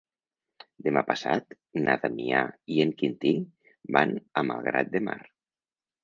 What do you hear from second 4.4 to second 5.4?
a Malgrat de Mar.